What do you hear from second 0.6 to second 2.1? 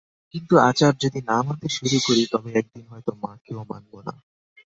আচার যদি না মানতে শুরু